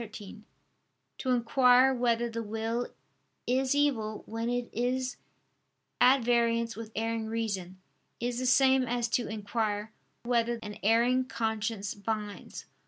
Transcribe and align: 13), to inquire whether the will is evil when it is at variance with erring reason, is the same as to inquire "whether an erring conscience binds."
13), 0.01 0.45
to 1.19 1.29
inquire 1.29 1.93
whether 1.93 2.27
the 2.27 2.41
will 2.41 2.87
is 3.45 3.75
evil 3.75 4.23
when 4.25 4.49
it 4.49 4.67
is 4.73 5.17
at 5.99 6.23
variance 6.23 6.75
with 6.75 6.91
erring 6.95 7.27
reason, 7.27 7.79
is 8.19 8.39
the 8.39 8.47
same 8.47 8.81
as 8.87 9.07
to 9.07 9.27
inquire 9.27 9.93
"whether 10.23 10.57
an 10.63 10.79
erring 10.81 11.23
conscience 11.23 11.93
binds." 11.93 12.65